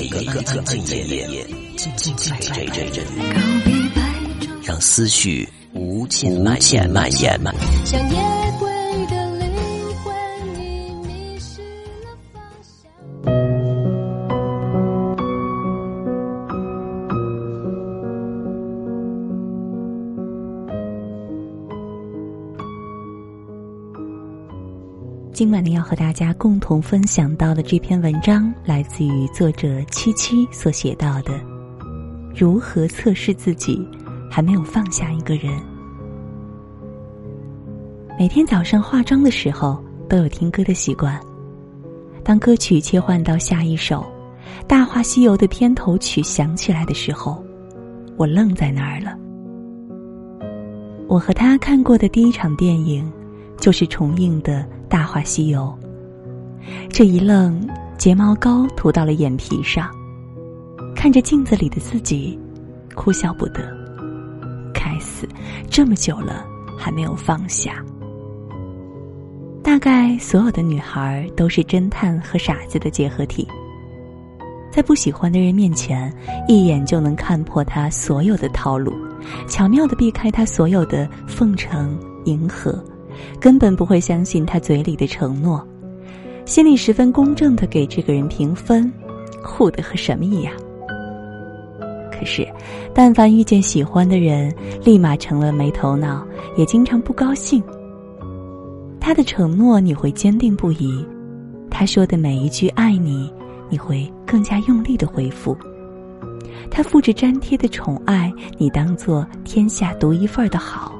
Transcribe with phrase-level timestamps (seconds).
[0.00, 3.10] 每个安静的夜，静静在这里，
[4.64, 6.42] 让思绪无尽
[6.90, 7.38] 蔓延
[26.70, 31.32] 同分享到的这篇文章，来自于作者七七所写到的：
[32.32, 33.84] 如何测试自己
[34.30, 35.52] 还没有放下一个人。
[38.16, 41.18] 每天早上化妆的时候，都有听歌的习惯。
[42.22, 44.06] 当歌曲切换到下一首
[44.68, 47.44] 《大话西游》的片头曲响起来的时候，
[48.16, 49.18] 我愣在那儿了。
[51.08, 53.12] 我和他看过的第一场电影，
[53.58, 54.60] 就是重映的。
[54.92, 55.72] 《大话西游》，
[56.90, 59.90] 这一愣，睫毛膏涂到了眼皮上，
[60.94, 62.38] 看着镜子里的自己，
[62.94, 63.76] 哭笑不得。
[64.72, 65.28] 该死，
[65.68, 66.44] 这么久了
[66.78, 67.84] 还没有放下。
[69.62, 73.46] 大概所有的女孩都是侦探和傻子的结合体，
[74.72, 76.12] 在不喜欢的人面前，
[76.48, 78.92] 一眼就能看破他所有的套路，
[79.46, 82.82] 巧妙的避开他所有的奉承迎合。
[83.38, 85.66] 根本不会相信他嘴里的承诺，
[86.50, 88.92] 心里十分公正的给这个人评分，
[89.40, 90.52] 酷的和什么一样。
[92.10, 92.44] 可是，
[92.92, 94.52] 但凡遇见喜欢的人，
[94.84, 96.26] 立马成了没头脑，
[96.56, 97.62] 也经常不高兴。
[98.98, 101.06] 他的承诺你会坚定不移，
[101.70, 103.32] 他说的每一句爱你，
[103.68, 105.56] 你会更加用力的回复。
[106.68, 110.98] 他复制粘贴的宠爱你，当做天下独一份的好。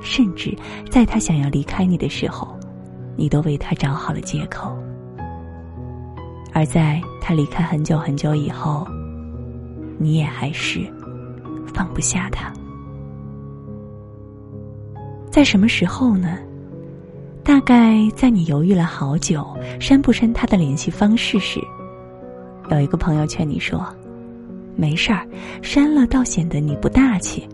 [0.00, 0.56] 甚至
[0.88, 2.57] 在他想要离开你的时候，
[3.18, 4.70] 你都为他找好了借口；
[6.52, 8.86] 而在他离开很久很久以后，
[9.98, 10.80] 你也还是
[11.74, 12.52] 放不下他。
[15.32, 16.38] 在什么时候呢？
[17.42, 19.44] 大概在你犹豫了好久
[19.80, 21.60] 删不删他的联系方式时，
[22.70, 23.84] 有一个朋友劝你说
[24.76, 25.26] ：“没事儿，
[25.60, 27.48] 删了倒显得你不大气。”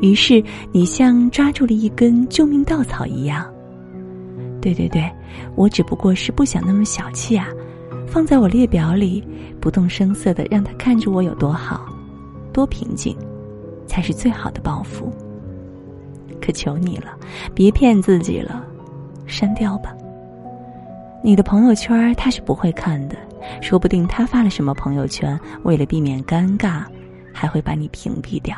[0.00, 0.42] 于是
[0.72, 3.44] 你像抓住了一根救命稻草一样。
[4.64, 5.12] 对对对，
[5.56, 7.48] 我只不过是不想那么小气啊，
[8.08, 9.22] 放在我列表里，
[9.60, 11.84] 不动声色的让他看着我有多好，
[12.50, 13.14] 多平静，
[13.86, 15.12] 才是最好的报复。
[16.40, 17.14] 可求你了，
[17.54, 18.64] 别骗自己了，
[19.26, 19.94] 删掉吧。
[21.22, 23.16] 你的朋友圈他是不会看的，
[23.60, 26.84] 说不定他发了什么朋友圈，为了避免尴尬，
[27.34, 28.56] 还会把你屏蔽掉。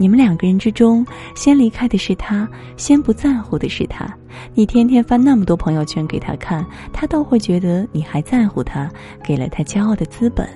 [0.00, 4.08] 你们两个人之中，先离开的是他，先不在乎的是他。
[4.54, 8.90] 你天天发那么多朋友圈给他看，他倒会觉得你还在乎他，
[9.22, 10.48] 给了他骄傲的资本。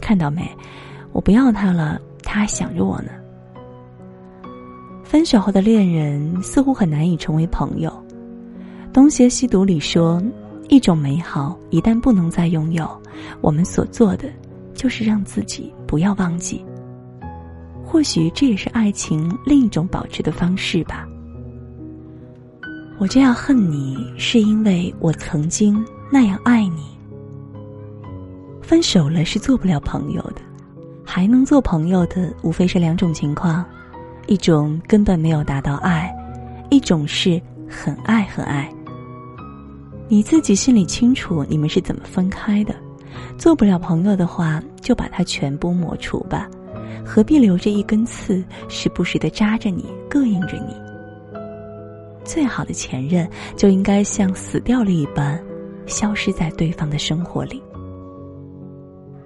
[0.00, 0.42] 看到没？
[1.12, 3.12] 我不要他了，他还想着我呢。
[5.04, 7.92] 分手后的恋人似乎很难以成为朋友。
[8.92, 10.20] 东邪西毒里说，
[10.68, 12.90] 一种美好一旦不能再拥有，
[13.40, 14.28] 我们所做的
[14.74, 16.64] 就是让自己不要忘记。
[17.92, 21.06] 或许这也是爱情另一种保持的方式吧。
[22.98, 26.84] 我这样恨你，是因为我曾经那样爱你。
[28.62, 30.40] 分手了是做不了朋友的，
[31.04, 33.62] 还能做朋友的无非是两种情况：
[34.26, 36.10] 一种根本没有达到爱，
[36.70, 37.38] 一种是
[37.68, 38.72] 很爱很爱。
[40.08, 42.74] 你自己心里清楚，你们是怎么分开的。
[43.36, 46.48] 做不了朋友的话，就把它全部抹除吧。
[47.04, 50.74] 何必留着一根刺，时不时的扎着你，膈应着你？
[52.24, 55.42] 最好的前任就应该像死掉了一般，
[55.86, 57.60] 消失在对方的生活里。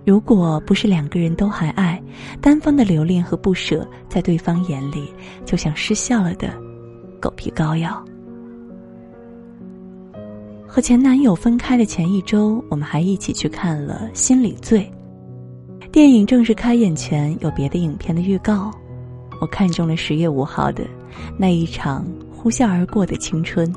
[0.05, 2.03] 如果不是两个人都还爱，
[2.41, 5.13] 单方的留恋和不舍，在对方眼里
[5.45, 6.49] 就像失效了的
[7.21, 8.03] 狗皮膏药。
[10.67, 14.91] 和前男友分开的前一周，我们还一起去看了《心理罪》。
[15.97, 18.71] 电影正式开演前有别的影片的预告，
[19.41, 20.85] 我看中了十月五号的
[21.39, 23.75] 那一场呼啸而过的青春。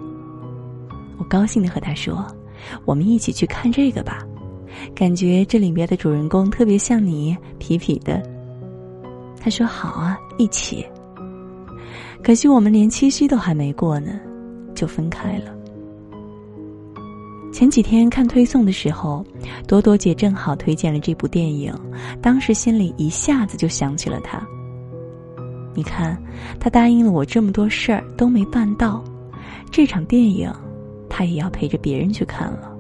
[1.17, 2.27] 我高兴的和他说
[2.83, 4.21] ：“我们一起去看这个吧，
[4.93, 8.21] 感觉这里面的主人公特别像你，痞痞的。”
[9.39, 10.85] 他说：“好啊，一起。”
[12.21, 14.19] 可惜我们连七夕都还没过呢，
[14.75, 15.55] 就分开了。
[17.51, 19.25] 前几天看推送的时候，
[19.67, 21.73] 多多姐正好推荐了这部电影，
[22.21, 24.41] 当时心里一下子就想起了他。
[25.73, 26.17] 你看，
[26.59, 29.03] 他答应了我这么多事儿都没办到，
[29.71, 30.51] 这场电影，
[31.09, 32.75] 他也要陪着别人去看了。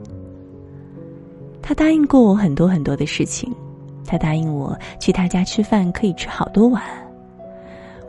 [1.61, 3.53] 她答应过我很多很多的事情，
[4.05, 6.81] 她答应我去她家吃饭可以吃好多碗。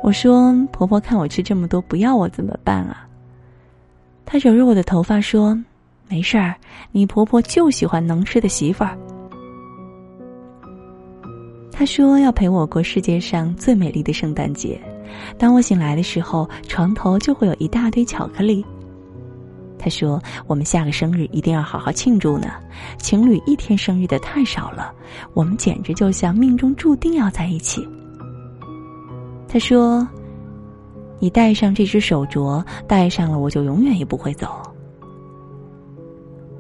[0.03, 3.07] 我说：“婆婆看我吃这么多，不要我怎么办啊？”
[4.25, 5.59] 她揉揉我的头发说
[6.11, 6.55] ：“没事儿，
[6.91, 8.99] 你婆婆就喜欢能吃的媳妇儿。”
[11.73, 14.79] 她说要陪我过世界上最美丽的圣诞节。
[15.39, 18.65] 当我醒来的时候，床头就会有一大堆巧克力。
[19.79, 22.49] 他说：“我们下个生日一定要好好庆祝呢。
[22.99, 24.93] 情侣一天生日的太少了，
[25.33, 27.89] 我们简直就像命中注定要在一起。”
[29.49, 30.07] 他说
[31.19, 34.61] ：“你戴上这只手镯，戴上了我就永远也不会走。”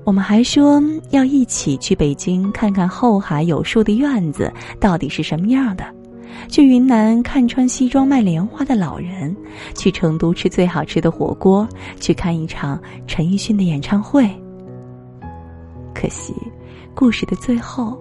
[0.05, 5.85] 我们还说要一起去北京看看后海有树的院子到底是什么样的。
[6.49, 9.37] 去云南看穿西装卖莲花的老人，
[9.75, 11.69] 去成都吃最好吃的火锅，
[12.01, 14.29] 去看一场陈奕迅的演唱会。
[15.95, 16.35] 可惜，
[16.95, 18.01] 故事的最后，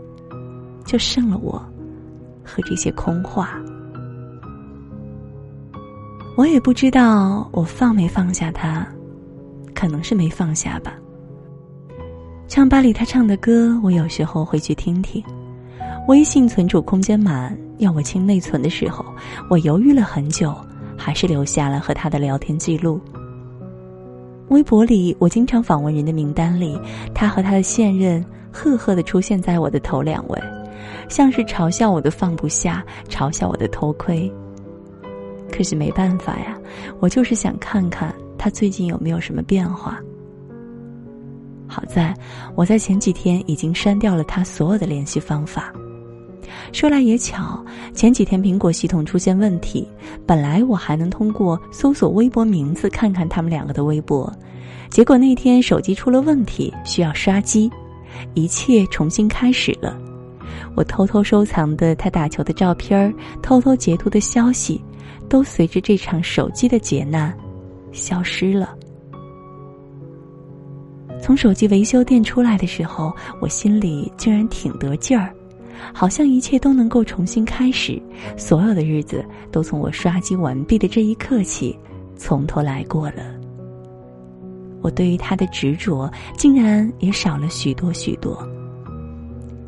[0.85, 1.61] 就剩了我
[2.43, 3.59] 和这些空话。
[6.37, 8.87] 我也不知道我放没放下他，
[9.75, 10.93] 可能是没放下吧。
[12.49, 15.23] 唱吧里他唱的歌，我有时候会去听听。
[16.07, 17.55] 微信存储空间满。
[17.77, 19.05] 要我清内存的时候，
[19.49, 20.53] 我犹豫了很久，
[20.97, 22.99] 还是留下了和他的聊天记录。
[24.49, 26.77] 微博里，我经常访问人的名单里，
[27.13, 30.37] 他和他的现任赫赫的出现在我的头两位，
[31.07, 34.29] 像是嘲笑我的放不下，嘲笑我的偷窥。
[35.49, 36.57] 可是没办法呀，
[36.99, 40.01] 我就是想看看他最近有没有什么变化。
[41.69, 42.13] 好在，
[42.55, 45.71] 我在前几天已经删掉了他所有的联系方法。
[46.73, 47.63] 说来也巧，
[47.93, 49.87] 前几天苹果系统出现问题，
[50.25, 54.31] 本来我还能通过搜索微博名字看看他们两个的微博，
[54.89, 57.71] 结果那天手机出了问题，需要刷机，
[58.33, 59.97] 一切重新开始了。
[60.75, 64.83] 我偷偷收藏的他打球的照片偷偷截图的消息，
[65.27, 67.35] 都随着这场手机的劫难
[67.91, 68.75] 消失了。
[71.21, 75.33] 从手机维修店出来的时候，我心里竟然挺得劲儿。
[75.93, 78.01] 好像一切都能够重新开始，
[78.37, 81.77] 所有的日子都从我刷机完毕的这一刻起，
[82.17, 83.23] 从头来过了。
[84.81, 88.45] 我对于他的执着，竟然也少了许多许多。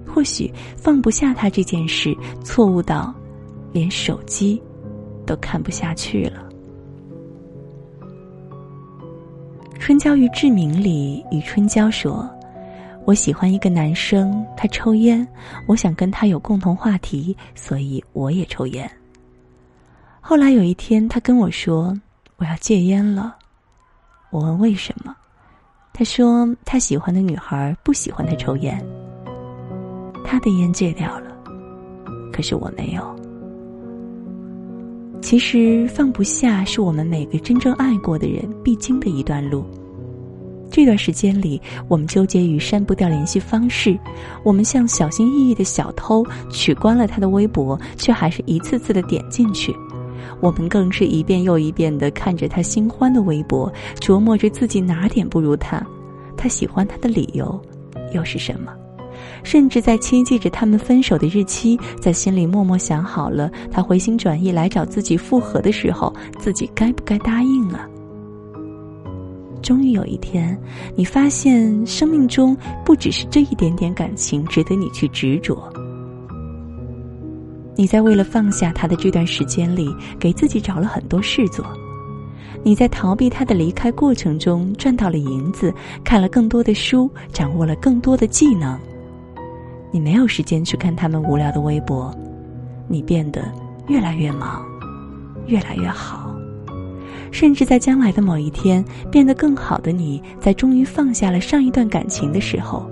[0.06, 3.13] 或许放不下他这件事，错误到
[3.71, 4.62] 连手机
[5.25, 6.50] 都看不下去了。
[9.81, 12.30] 《春娇与志明》里，与春娇说。
[13.04, 15.28] 我喜欢一个男生，他抽烟，
[15.66, 18.89] 我想跟他有共同话题，所以我也抽烟。
[20.19, 22.00] 后来有一天，他跟我说
[22.38, 23.36] 我要戒烟了，
[24.30, 25.16] 我问为什么，
[25.92, 28.80] 他说他喜欢的女孩不喜欢他抽烟，
[30.24, 31.36] 他的烟戒掉了，
[32.31, 33.21] 可是我没有。
[35.22, 39.64] 其实放不下是我们每个真正爱过的人必经的一段路。
[40.70, 43.98] 这段时间里，我们纠结于删不掉联系方式，
[44.44, 49.76] 我们像小心翼翼的小偷，取关了他的微博，却还是一次次的点进去。
[50.40, 55.86] 我们更是一遍又一遍的看着他新欢的微博，琢磨着自己哪点不如他，
[56.36, 57.62] 他喜欢他的理由
[58.14, 58.74] 又是什么？
[59.44, 67.88] 甚至在期冀着他们分手的日期，在心里默默想好了，他回心转意来找自己复合的时候，自己该不该答应啊？
[69.62, 70.60] 终于有一天，
[70.96, 75.72] 你发现生命中不只是这一点点感情值得你去执着。
[77.75, 79.88] 你在为了放下他的这段时间里，
[80.20, 81.63] 给自己找了很多事做；
[82.63, 85.74] 你在逃避他的离开过程中赚到了银子，
[86.04, 88.77] 看了更多的书，掌握了更多的技能。
[89.91, 92.13] 你没有时间去看他们无聊的微博，
[92.88, 93.51] 你变得
[93.88, 94.65] 越来越忙，
[95.48, 96.33] 越来越好。
[97.31, 102.86] 甚至在将来的某一天变得更好的你，在终于放下了上一段感情的时候，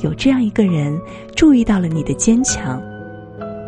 [0.00, 0.98] 有这样一个人
[1.36, 2.82] 注意到了你的坚强，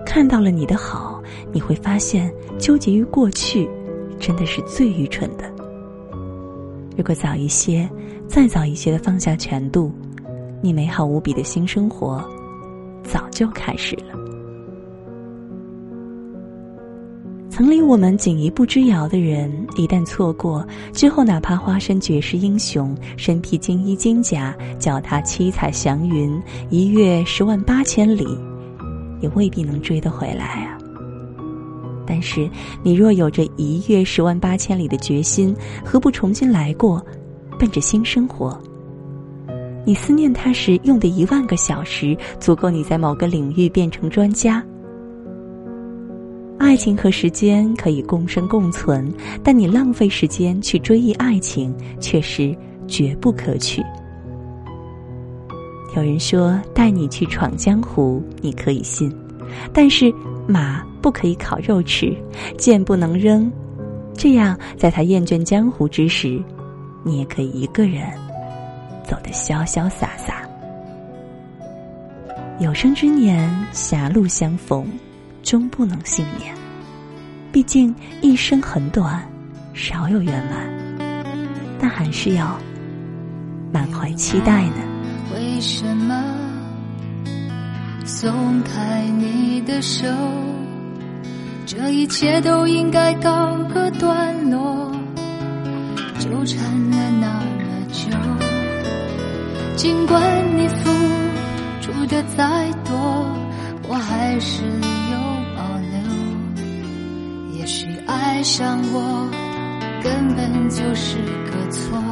[0.04, 3.68] 看到了你的好，你会发现纠结于过去，
[4.18, 5.44] 真的是最愚蠢的。
[6.96, 7.88] 如果早一些，
[8.26, 9.92] 再早一些的放下全度，
[10.60, 12.24] 你美好无比的新生活，
[13.06, 14.14] 早就开始了。
[17.48, 28.26] 曾离我们仅一步之遥的人，一旦错过之后，哪怕化身绝世英雄，身披金衣金甲，脚踏七彩祥云，一跃十万八千里，
[29.22, 30.76] 也未必能追得回来啊。
[32.06, 32.46] 但是，
[32.82, 37.02] 你若有着一跃十万八千里的决心，何不重新来过，
[37.58, 38.60] 奔着新生活？
[39.86, 44.62] 你思念他时用的一万个小时，足够你在某个领域变成专家。
[46.58, 49.08] 爱情和时间可以共生共存，
[49.44, 52.52] 但你浪费时间去追忆爱情，却是
[52.88, 53.80] 绝不可取。
[55.94, 59.14] 有人说带你去闯江湖，你可以信，
[59.72, 60.12] 但是
[60.48, 62.12] 马不可以烤肉吃，
[62.58, 63.48] 剑不能扔。
[64.14, 66.42] 这样，在他厌倦江湖之时，
[67.04, 68.02] 你也可以一个人
[69.06, 70.42] 走得潇潇洒洒。
[72.58, 74.86] 有生之年，狭路相逢，
[75.42, 76.54] 终不能幸免。
[77.52, 79.26] 毕竟一生很短，
[79.72, 80.66] 少有圆满，
[81.78, 82.58] 但还是要
[83.72, 84.76] 满怀期待呢。
[85.34, 86.25] 为什么
[88.04, 90.06] 松开你的手？
[91.66, 94.90] 这一切都应该告个段落。
[96.18, 96.58] 纠缠
[96.90, 98.08] 了那么久，
[99.76, 100.18] 尽管
[100.56, 100.90] 你付
[101.83, 102.97] 出的再多，
[103.87, 105.18] 我还是有
[105.54, 107.59] 保留。
[107.59, 109.28] 也许爱上我
[110.02, 112.02] 根本就是个错。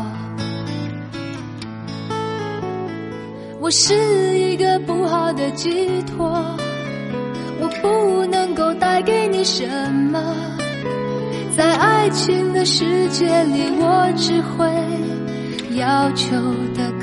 [3.59, 6.29] 我是一个不好的寄托，
[7.61, 9.67] 我不能够带给你什
[10.13, 10.23] 么，
[11.57, 14.71] 在爱情的世界里，我只会
[15.79, 16.37] 要求
[16.77, 16.94] 的。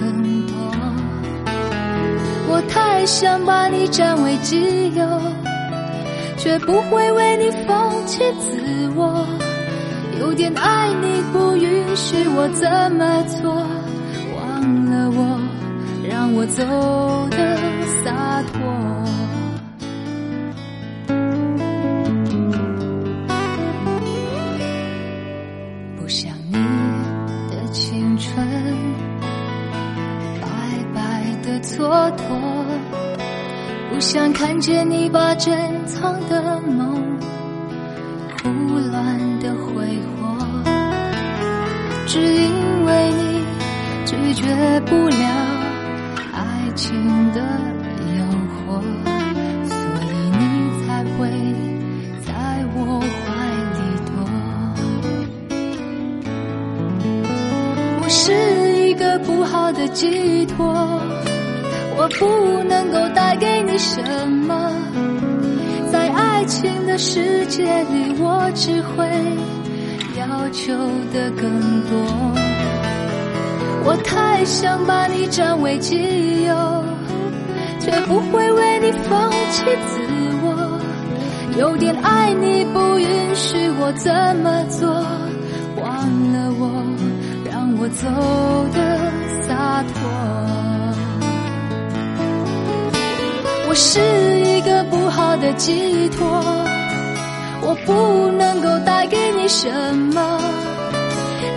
[2.54, 5.22] 我太想把你占为己有，
[6.38, 9.26] 却不会为你放弃自我。
[10.20, 13.54] 有点爱你不允许我这么做，
[14.36, 15.40] 忘了我。
[16.04, 16.62] 让我走
[17.30, 17.58] 的
[18.04, 18.60] 洒脱，
[25.96, 26.34] 不想
[34.02, 35.54] 想看见你把珍
[35.86, 36.96] 藏的梦
[38.42, 38.50] 胡
[38.90, 39.86] 乱的挥
[40.18, 40.36] 霍，
[42.08, 42.52] 只因
[42.84, 43.46] 为你
[44.06, 45.28] 拒绝不了
[46.34, 46.40] 爱。
[46.74, 46.96] 情
[47.34, 47.40] 的
[48.18, 48.24] 诱
[48.56, 48.82] 惑，
[49.68, 49.76] 所
[50.10, 50.42] 以你
[50.82, 51.20] 才会
[52.26, 52.32] 在
[52.74, 53.06] 我怀
[53.78, 54.10] 里躲。
[58.02, 58.34] 我是
[58.88, 61.00] 一个不好的寄托，
[62.02, 64.72] 我不能够带给你什么。
[65.92, 69.06] 在爱情的世界里，我只会
[70.18, 70.74] 要求
[71.14, 71.44] 的更
[71.84, 71.94] 多。
[73.84, 76.84] 我太想把你占为己有，
[77.80, 80.02] 却不会为你放弃自
[80.42, 80.82] 我。
[81.60, 84.90] 有点爱你不允许我这么做，
[85.80, 85.86] 忘
[86.34, 86.84] 了我，
[87.48, 88.08] 让我走
[88.74, 88.98] 的
[89.44, 90.41] 洒脱。
[93.72, 96.28] 我是一个不好的寄托，
[97.62, 100.42] 我不能够带给你什么。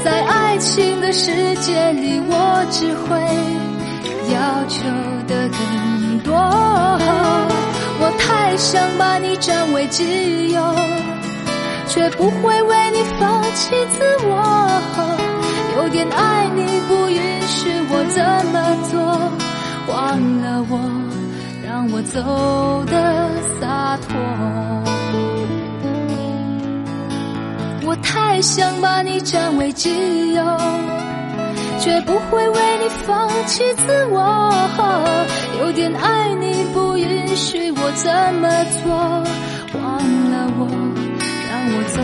[0.05, 3.19] 在爱情的世界里，我只会
[4.33, 4.85] 要求
[5.27, 6.33] 的更多。
[7.99, 10.63] 我太想把你占为己有，
[11.89, 14.71] 却不会为你放弃自我。
[15.79, 19.03] 有点爱你不允许我这么做，
[19.93, 20.79] 忘了我，
[21.75, 22.21] 让我走
[22.85, 22.95] 的
[23.59, 24.15] 洒脱。
[27.85, 30.45] 我太想把你占为己有，
[31.81, 34.53] 却不会为你放弃自我。
[35.59, 38.95] 有点爱你不允许我这么做，
[39.77, 39.99] 忘
[40.31, 40.69] 了我，
[41.51, 41.99] 让我走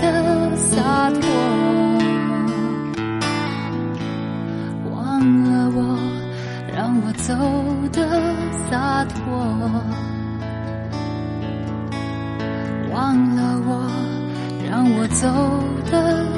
[0.00, 1.81] 的洒脱。
[7.32, 7.38] 走
[7.92, 8.34] 的
[8.70, 9.24] 洒脱。
[12.90, 14.12] 忘了我。
[14.72, 15.28] 让我走
[15.90, 16.31] 的。